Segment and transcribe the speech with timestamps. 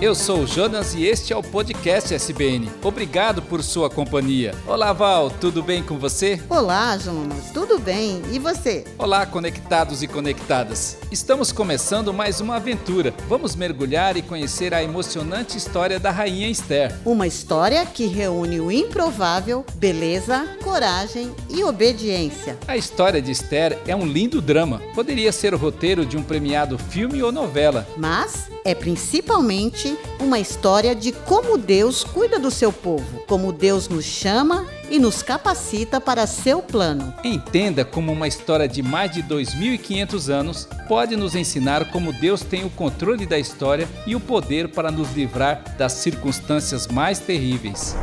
[0.00, 2.70] eu sou o Jonas e este é o podcast SBN.
[2.82, 4.54] Obrigado por sua companhia.
[4.66, 6.40] Olá, Val, tudo bem com você?
[6.50, 8.20] Olá, Jonas, tudo bem?
[8.30, 8.84] E você?
[8.98, 10.98] Olá, conectados e conectadas.
[11.10, 13.14] Estamos começando mais uma aventura.
[13.26, 16.94] Vamos mergulhar e conhecer a emocionante história da Rainha Esther.
[17.04, 22.58] Uma história que reúne o improvável, beleza, coragem e obediência.
[22.68, 24.82] A história de Esther é um lindo drama.
[24.94, 27.86] Poderia ser o roteiro de um premiado filme ou novela.
[27.96, 29.85] Mas é principalmente
[30.18, 35.22] uma história de como Deus cuida do seu povo, como Deus nos chama e nos
[35.22, 37.12] capacita para seu plano.
[37.22, 42.64] Entenda como uma história de mais de 2.500 anos pode nos ensinar como Deus tem
[42.64, 47.96] o controle da história e o poder para nos livrar das circunstâncias mais terríveis.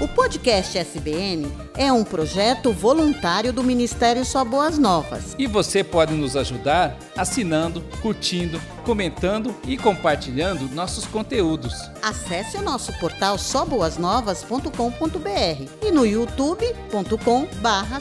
[0.00, 5.36] O podcast SBN é um projeto voluntário do Ministério Só Boas Novas.
[5.38, 11.74] E você pode nos ajudar assinando, curtindo, comentando e compartilhando nossos conteúdos.
[12.00, 18.00] Acesse o nosso portal soboasnovas.com.br e no youtube.com barra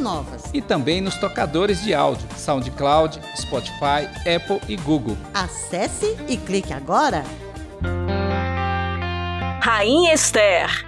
[0.00, 0.42] Novas.
[0.52, 5.16] E também nos tocadores de áudio, SoundCloud, Spotify, Apple e Google.
[5.32, 7.22] Acesse e clique agora.
[9.62, 10.87] Rainha Esther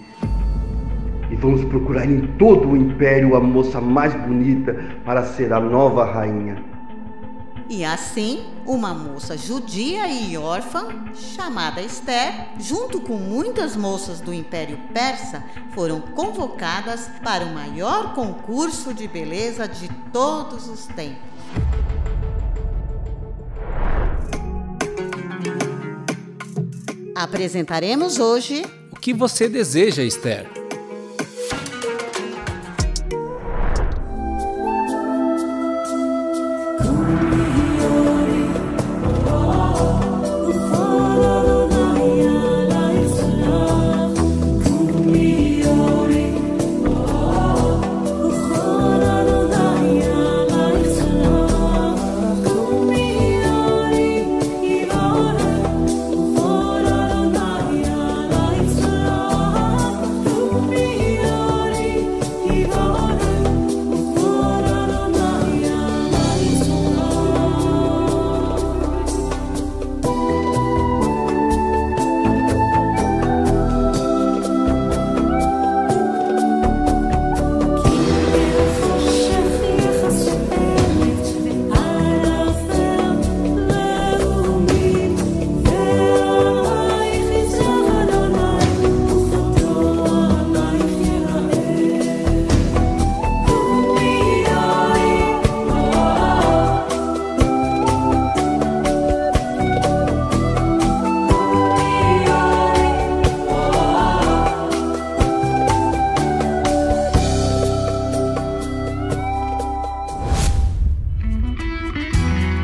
[1.31, 4.75] e vamos procurar em todo o império a moça mais bonita
[5.05, 6.61] para ser a nova rainha.
[7.69, 14.77] E assim, uma moça judia e órfã, chamada Esther, junto com muitas moças do Império
[14.93, 15.41] Persa,
[15.73, 21.31] foram convocadas para o maior concurso de beleza de todos os tempos.
[27.15, 30.60] Apresentaremos hoje o que você deseja, Esther.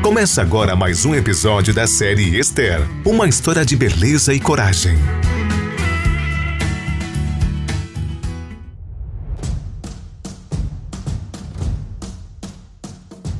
[0.08, 4.96] Começa agora mais um episódio da série Esther uma história de beleza e coragem.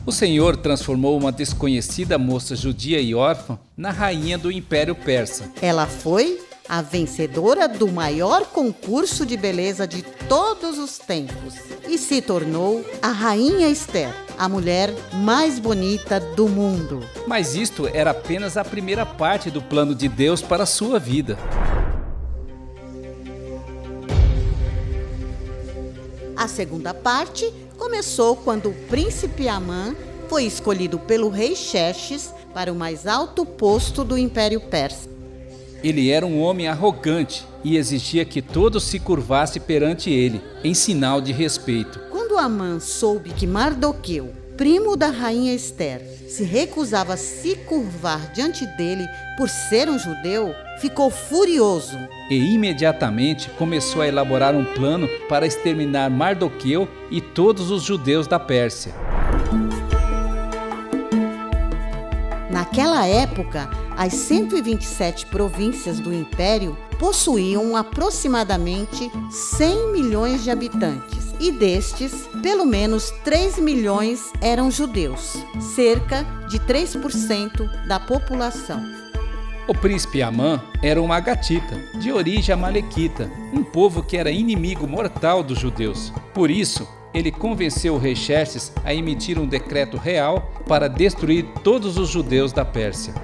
[0.05, 5.51] O Senhor transformou uma desconhecida moça judia e órfã na rainha do Império Persa.
[5.63, 6.39] Ela foi
[6.69, 11.55] a vencedora do maior concurso de beleza de todos os tempos
[11.89, 17.03] e se tornou a Rainha Esther a mulher mais bonita do mundo.
[17.27, 21.37] Mas isto era apenas a primeira parte do plano de Deus para a sua vida.
[26.37, 29.95] A segunda parte começou quando o príncipe Amã
[30.29, 35.09] foi escolhido pelo rei Xerxes para o mais alto posto do Império Persa.
[35.83, 41.21] Ele era um homem arrogante e exigia que todos se curvassem perante ele, em sinal
[41.21, 42.01] de respeito.
[42.39, 48.65] Quando Amã soube que Mardoqueu, primo da rainha Esther, se recusava a se curvar diante
[48.77, 49.05] dele
[49.37, 51.99] por ser um judeu, ficou furioso.
[52.31, 58.39] E imediatamente começou a elaborar um plano para exterminar Mardoqueu e todos os judeus da
[58.39, 58.95] Pérsia.
[62.49, 72.29] Naquela época, as 127 províncias do império possuíam aproximadamente 100 milhões de habitantes, e destes,
[72.43, 75.37] pelo menos 3 milhões eram judeus,
[75.75, 78.83] cerca de 3% da população.
[79.69, 85.43] O príncipe Amã era uma gatita, de origem amalequita, um povo que era inimigo mortal
[85.43, 86.13] dos judeus.
[86.33, 91.99] Por isso, ele convenceu o rei Xerxes a emitir um decreto real para destruir todos
[91.99, 93.15] os judeus da Pérsia.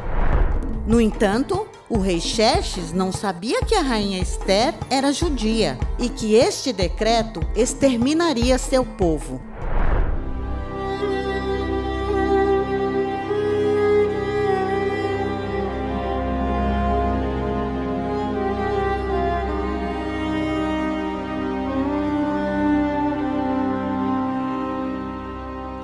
[0.87, 6.35] No entanto, o rei Xerxes não sabia que a rainha Esther era judia e que
[6.35, 9.41] este decreto exterminaria seu povo.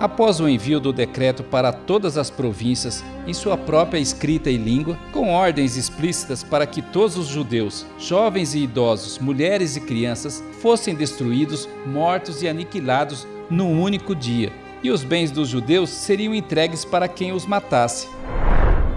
[0.00, 4.98] Após o envio do decreto para todas as províncias, em sua própria escrita e língua,
[5.12, 10.94] com ordens explícitas para que todos os judeus, jovens e idosos, mulheres e crianças, fossem
[10.94, 14.50] destruídos, mortos e aniquilados num único dia,
[14.82, 18.08] e os bens dos judeus seriam entregues para quem os matasse.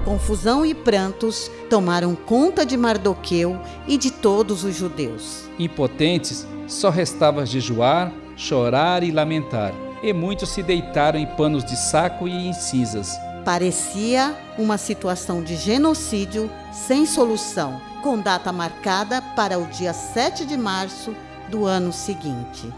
[0.06, 5.50] Confusão e prantos tomaram conta de Mardoqueu e de todos os judeus.
[5.60, 12.28] Impotentes, só restava jejuar, chorar e lamentar e muitos se deitaram em panos de saco
[12.28, 13.18] e em cinzas.
[13.46, 20.58] Parecia uma situação de genocídio sem solução, com data marcada para o dia 7 de
[20.58, 21.16] março
[21.50, 22.72] do ano seguinte.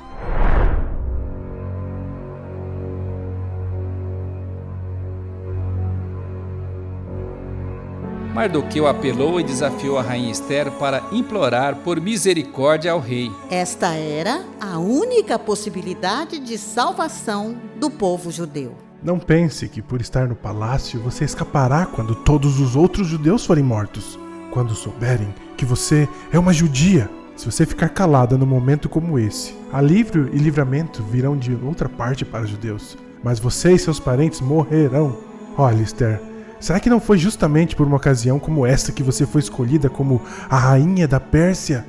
[8.35, 13.31] Mardoqueu apelou e desafiou a rainha Esther para implorar por misericórdia ao rei.
[13.49, 18.75] Esta era a única possibilidade de salvação do povo judeu.
[19.01, 23.63] Não pense que por estar no palácio você escapará quando todos os outros judeus forem
[23.63, 24.19] mortos.
[24.51, 29.55] Quando souberem que você é uma judia, se você ficar calada num momento como esse,
[29.71, 34.41] alívio e livramento virão de outra parte para os judeus, mas você e seus parentes
[34.41, 35.19] morrerão.
[35.57, 36.21] Olha, Esther,
[36.65, 40.19] Será que não foi justamente por uma ocasião como essa que você foi escolhida como
[40.50, 41.85] a rainha da Pérsia?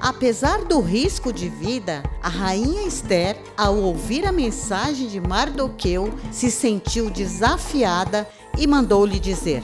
[0.00, 6.50] Apesar do risco de vida, a rainha Esther, ao ouvir a mensagem de Mardoqueu, se
[6.50, 8.28] sentiu desafiada
[8.58, 9.62] e mandou-lhe dizer: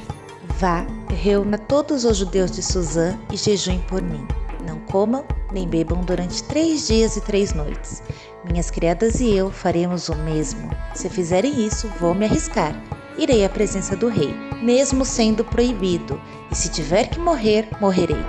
[0.60, 4.24] Vá, reúna todos os judeus de Suzã e jejuem por mim.
[4.64, 8.02] Não comam nem bebam durante três dias e três noites.
[8.50, 10.70] Minhas criadas e eu faremos o mesmo.
[10.94, 12.74] Se fizerem isso, vou me arriscar.
[13.18, 16.18] Irei à presença do rei, mesmo sendo proibido,
[16.50, 18.24] e se tiver que morrer, morrerei.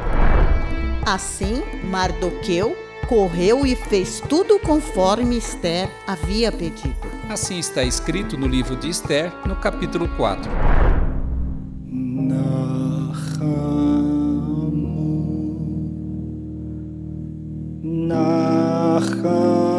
[1.05, 2.75] Assim, Mardoqueu
[3.07, 6.95] correu e fez tudo conforme Esther havia pedido.
[7.29, 10.51] Assim está escrito no livro de Esther, no capítulo 4.
[11.87, 12.59] Nachamu,
[17.81, 19.78] Nachamu.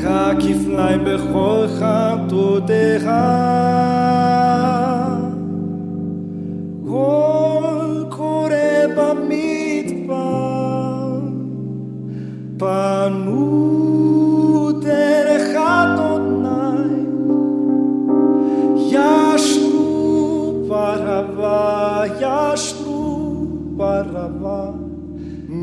[0.00, 3.56] לקחה כפליים בכל חטאותיה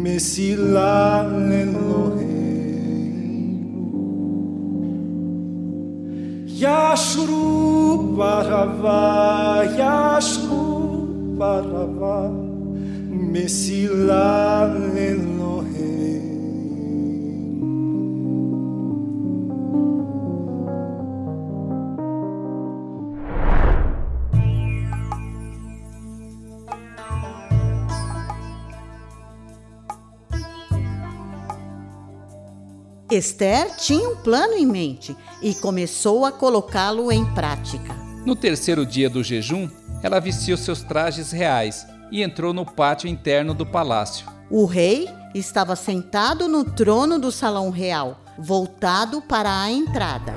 [0.04, 1.17] Mesila Eloheinu
[8.59, 12.31] parava, Yashku parava,
[13.09, 15.69] Mesila Elohim.
[33.11, 38.08] Esther tinha um plano em mente e começou a colocá-lo em prática.
[38.29, 39.71] No terceiro dia do jejum,
[40.03, 44.27] ela vestiu seus trajes reais e entrou no pátio interno do palácio.
[44.51, 50.35] O rei estava sentado no trono do salão real, voltado para a entrada.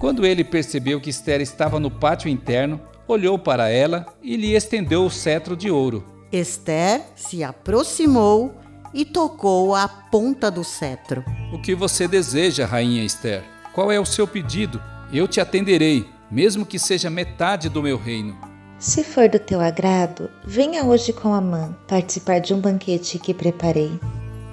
[0.00, 5.04] Quando ele percebeu que Esther estava no pátio interno, olhou para ela e lhe estendeu
[5.04, 6.04] o cetro de ouro.
[6.32, 8.52] Esther se aproximou
[8.92, 11.24] e tocou a ponta do cetro.
[11.52, 13.44] O que você deseja, rainha Esther?
[13.72, 14.82] Qual é o seu pedido?
[15.12, 18.38] Eu te atenderei, mesmo que seja metade do meu reino.
[18.78, 24.00] Se for do teu agrado, venha hoje com Amã participar de um banquete que preparei.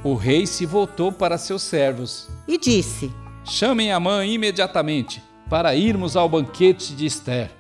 [0.03, 3.11] O rei se voltou para seus servos e disse:
[3.45, 7.51] Chamem Amã imediatamente para irmos ao banquete de Esther.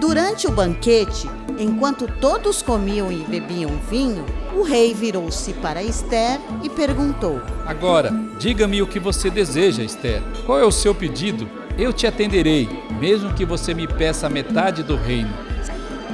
[0.00, 4.26] Durante o banquete, enquanto todos comiam e bebiam vinho,
[4.56, 8.10] o rei virou-se para Esther e perguntou: Agora,
[8.40, 10.22] diga-me o que você deseja, Esther.
[10.46, 11.46] Qual é o seu pedido?
[11.78, 12.66] Eu te atenderei,
[12.98, 15.30] mesmo que você me peça metade do reino.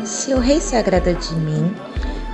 [0.05, 1.73] Se o rei se agrada de mim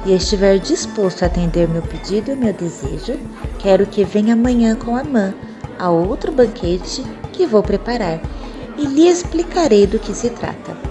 [0.06, 3.20] e estiver disposto a atender meu pedido e meu desejo,
[3.58, 5.34] quero que venha amanhã com Amã
[5.78, 8.18] a outro banquete que vou preparar
[8.78, 10.81] e lhe explicarei do que se trata.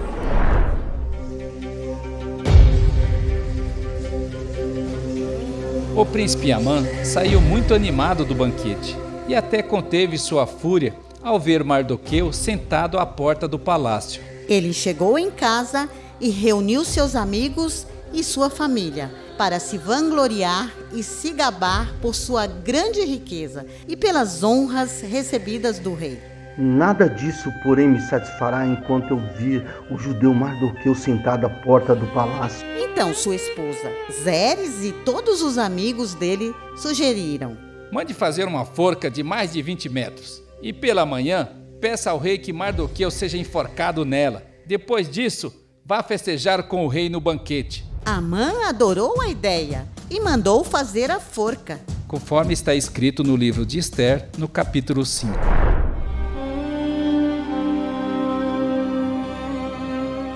[6.01, 11.63] O príncipe Amã saiu muito animado do banquete e até conteve sua fúria ao ver
[11.63, 14.19] Mardoqueu sentado à porta do palácio.
[14.49, 15.87] Ele chegou em casa
[16.19, 22.47] e reuniu seus amigos e sua família para se vangloriar e se gabar por sua
[22.47, 26.19] grande riqueza e pelas honras recebidas do rei.
[26.57, 32.05] Nada disso, porém, me satisfará enquanto eu vir o judeu Mardoqueu sentado à porta do
[32.07, 32.65] palácio.
[32.79, 33.91] Então sua esposa,
[34.23, 37.57] Zeres e todos os amigos dele sugeriram:
[37.91, 42.37] Mande fazer uma forca de mais de 20 metros e pela manhã peça ao rei
[42.37, 44.43] que Mardoqueu seja enforcado nela.
[44.65, 45.53] Depois disso,
[45.85, 47.83] vá festejar com o rei no banquete.
[48.05, 53.77] Amã adorou a ideia e mandou fazer a forca, conforme está escrito no livro de
[53.79, 55.70] Esther, no capítulo 5.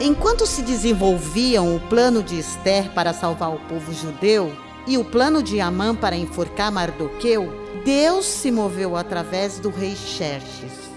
[0.05, 5.41] Enquanto se desenvolviam o plano de Esther para salvar o povo judeu e o plano
[5.41, 7.51] de Amã para enforcar Mardoqueu,
[7.83, 10.91] Deus se moveu através do rei Xerxes.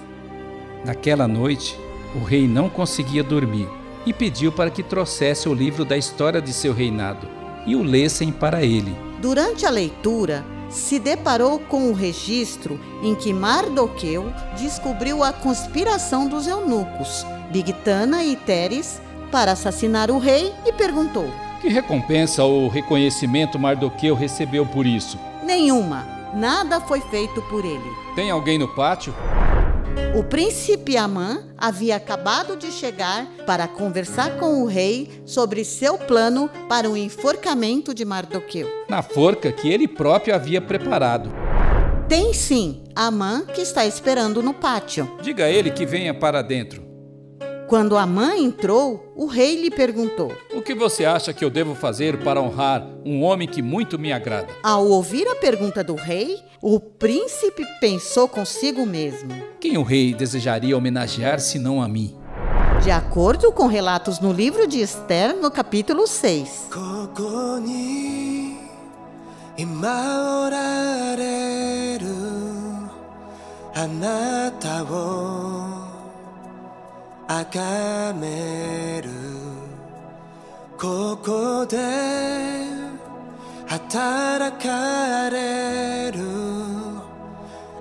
[0.84, 1.74] Naquela noite,
[2.14, 3.66] o rei não conseguia dormir
[4.04, 7.26] e pediu para que trouxesse o livro da história de seu reinado
[7.66, 8.94] e o lessem para ele.
[9.22, 16.46] Durante a leitura, se deparou com o registro em que Mardoqueu descobriu a conspiração dos
[16.46, 24.14] eunucos, Bigtana e Teres, para assassinar o rei e perguntou: Que recompensa ou reconhecimento Mardoqueu
[24.14, 25.18] recebeu por isso?
[25.42, 26.06] Nenhuma.
[26.34, 27.90] Nada foi feito por ele.
[28.14, 29.14] Tem alguém no pátio?
[30.14, 36.50] O príncipe Amã havia acabado de chegar para conversar com o rei sobre seu plano
[36.68, 38.68] para o enforcamento de Mardoqueu.
[38.88, 41.30] Na forca que ele próprio havia preparado.
[42.08, 45.08] Tem sim, Amã que está esperando no pátio.
[45.22, 46.87] Diga a ele que venha para dentro.
[47.68, 52.18] Quando Amã entrou, o rei lhe perguntou: O que você acha que eu devo fazer
[52.24, 54.48] para honrar um homem que muito me agrada?
[54.62, 60.74] Ao ouvir a pergunta do rei, o príncipe pensou consigo mesmo: Quem o rei desejaria
[60.78, 62.16] homenagear se não a mim?
[62.82, 66.68] De acordo com relatos no livro de Esther, no capítulo 6.
[77.28, 79.10] Anata 崇める。
[80.78, 81.76] ここで
[83.66, 86.20] 働かれる。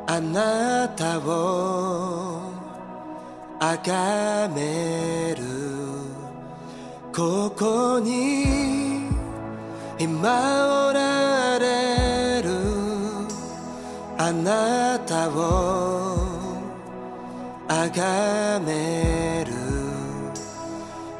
[0.05, 2.51] あなたを
[3.57, 5.45] 崇める。
[7.15, 9.07] ここに
[9.97, 12.49] 今おられる。
[14.17, 16.16] あなたを
[17.85, 19.53] 崇める。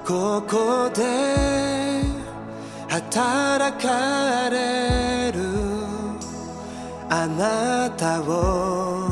[0.03, 2.01] ここで
[2.87, 5.39] 働かれる。
[7.09, 9.07] あなたを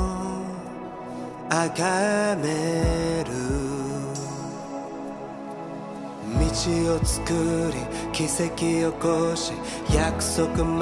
[1.48, 3.36] 崇める。
[6.25, 7.80] 道を作り
[8.12, 9.54] 奇跡起こし
[9.94, 10.82] 約束守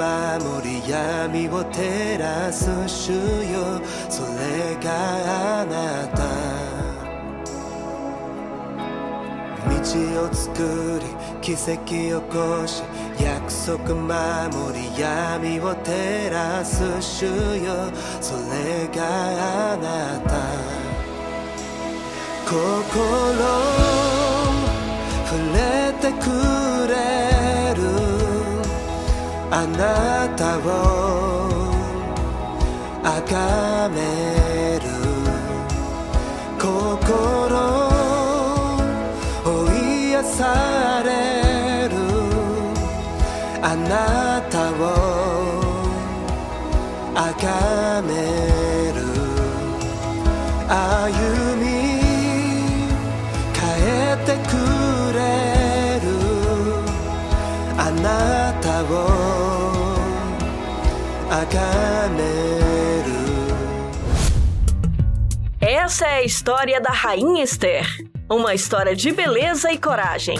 [0.62, 3.82] り闇を照らす主よ。
[4.08, 6.43] それがあなた。
[10.18, 11.06] を作り
[11.42, 12.82] 奇跡起こし
[13.22, 20.84] 約束守り闇を照らす主よそれがあなた。
[22.46, 22.54] 心
[25.26, 26.24] 触れてく
[26.88, 26.94] れ
[27.74, 27.78] る
[29.50, 30.60] あなたを
[33.02, 34.43] 崇め
[66.14, 67.84] é a história da Rainha Esther.
[68.30, 70.38] Uma história de beleza e coragem.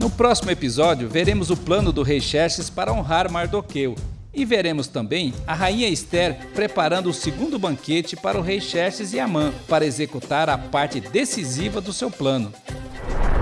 [0.00, 3.94] No próximo episódio, veremos o plano do rei Xerxes para honrar Mardoqueu.
[4.32, 9.20] E veremos também a rainha Esther preparando o segundo banquete para o rei Xerxes e
[9.20, 12.50] Amã, para executar a parte decisiva do seu plano.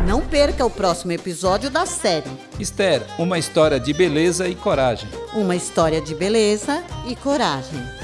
[0.04, 2.28] Não perca o próximo episódio da série.
[2.58, 5.08] Esther, uma história de beleza e coragem.
[5.32, 8.01] Uma história de beleza e coragem.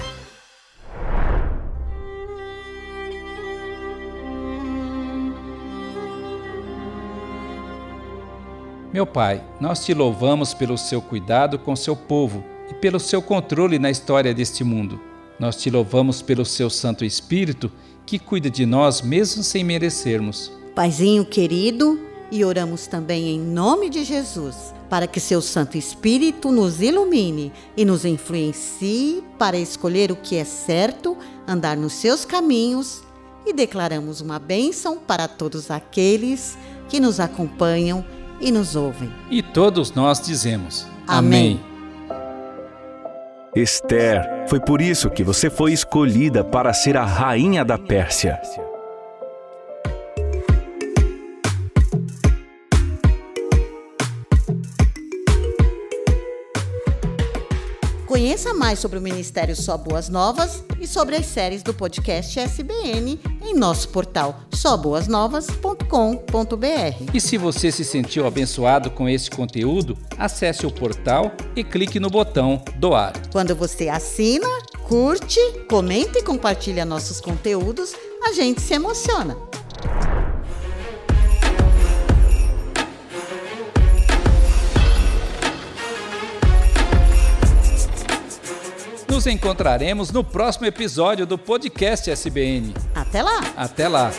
[8.90, 13.78] Meu Pai, nós te louvamos pelo seu cuidado com seu povo e pelo seu controle
[13.78, 14.98] na história deste mundo.
[15.38, 17.70] Nós te louvamos pelo seu Santo Espírito
[18.06, 20.50] que cuida de nós mesmo sem merecermos.
[20.74, 26.80] Paizinho querido, e oramos também em nome de Jesus, para que seu Santo Espírito nos
[26.80, 31.14] ilumine e nos influencie para escolher o que é certo,
[31.46, 33.02] andar nos seus caminhos
[33.44, 36.56] e declaramos uma bênção para todos aqueles
[36.88, 38.02] que nos acompanham
[38.40, 39.12] e nos ouvem.
[39.30, 41.60] E todos nós dizemos: Amém.
[43.54, 48.40] Esther, foi por isso que você foi escolhida para ser a rainha da Pérsia.
[58.68, 63.54] Mais sobre o Ministério Só Boas Novas e sobre as séries do podcast SBN em
[63.54, 67.14] nosso portal soboasnovas.com.br.
[67.14, 72.10] E se você se sentiu abençoado com esse conteúdo, acesse o portal e clique no
[72.10, 73.14] botão doar.
[73.32, 74.46] Quando você assina,
[74.86, 79.47] curte, comenta e compartilha nossos conteúdos, a gente se emociona.
[89.18, 92.72] Nos encontraremos no próximo episódio do podcast SBN.
[92.94, 93.40] Até lá!
[93.56, 94.12] Até lá!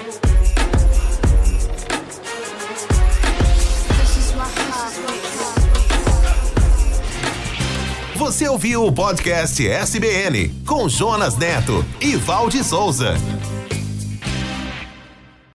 [8.18, 13.14] Você ouviu o podcast SBN com Jonas Neto e Valde Souza.